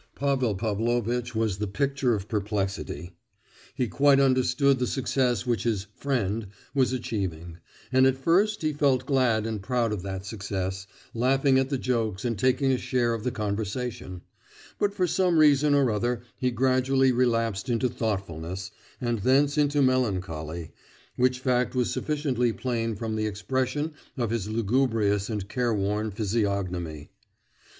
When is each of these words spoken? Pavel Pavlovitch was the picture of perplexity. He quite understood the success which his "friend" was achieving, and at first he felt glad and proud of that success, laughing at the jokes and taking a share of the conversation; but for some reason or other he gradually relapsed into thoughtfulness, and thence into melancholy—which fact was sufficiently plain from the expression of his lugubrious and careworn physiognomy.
Pavel 0.15 0.55
Pavlovitch 0.55 1.35
was 1.35 1.59
the 1.59 1.67
picture 1.67 2.15
of 2.15 2.27
perplexity. 2.27 3.13
He 3.75 3.87
quite 3.87 4.19
understood 4.19 4.79
the 4.79 4.87
success 4.87 5.45
which 5.45 5.61
his 5.61 5.85
"friend" 5.95 6.47
was 6.73 6.91
achieving, 6.91 7.59
and 7.91 8.07
at 8.07 8.17
first 8.17 8.63
he 8.63 8.73
felt 8.73 9.05
glad 9.05 9.45
and 9.45 9.61
proud 9.61 9.93
of 9.93 10.01
that 10.01 10.25
success, 10.25 10.87
laughing 11.13 11.59
at 11.59 11.69
the 11.69 11.77
jokes 11.77 12.25
and 12.25 12.35
taking 12.35 12.71
a 12.71 12.79
share 12.79 13.13
of 13.13 13.23
the 13.23 13.29
conversation; 13.29 14.21
but 14.79 14.91
for 14.91 15.05
some 15.05 15.37
reason 15.37 15.75
or 15.75 15.91
other 15.91 16.23
he 16.35 16.49
gradually 16.49 17.11
relapsed 17.11 17.69
into 17.69 17.87
thoughtfulness, 17.87 18.71
and 18.99 19.19
thence 19.19 19.55
into 19.55 19.83
melancholy—which 19.83 21.37
fact 21.37 21.75
was 21.75 21.91
sufficiently 21.91 22.51
plain 22.51 22.95
from 22.95 23.15
the 23.15 23.27
expression 23.27 23.93
of 24.17 24.31
his 24.31 24.49
lugubrious 24.49 25.29
and 25.29 25.47
careworn 25.47 26.09
physiognomy. 26.09 27.11